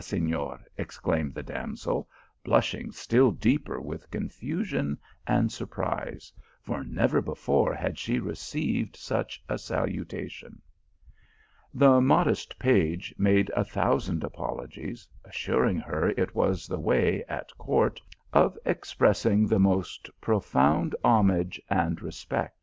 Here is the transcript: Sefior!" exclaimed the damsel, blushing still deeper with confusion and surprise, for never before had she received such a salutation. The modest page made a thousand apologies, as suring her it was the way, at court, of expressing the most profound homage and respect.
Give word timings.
Sefior!" 0.01 0.59
exclaimed 0.87 1.35
the 1.35 1.43
damsel, 1.43 2.09
blushing 2.43 2.91
still 2.91 3.29
deeper 3.29 3.79
with 3.79 4.09
confusion 4.09 4.97
and 5.27 5.51
surprise, 5.51 6.33
for 6.59 6.83
never 6.83 7.21
before 7.21 7.75
had 7.75 7.99
she 7.99 8.17
received 8.19 8.95
such 8.95 9.43
a 9.47 9.59
salutation. 9.59 10.59
The 11.71 12.01
modest 12.01 12.57
page 12.57 13.13
made 13.19 13.51
a 13.55 13.63
thousand 13.63 14.23
apologies, 14.23 15.07
as 15.23 15.33
suring 15.35 15.79
her 15.83 16.09
it 16.17 16.33
was 16.33 16.65
the 16.65 16.79
way, 16.79 17.23
at 17.25 17.55
court, 17.59 18.01
of 18.33 18.57
expressing 18.65 19.45
the 19.45 19.59
most 19.59 20.09
profound 20.19 20.95
homage 21.03 21.61
and 21.69 22.01
respect. 22.01 22.57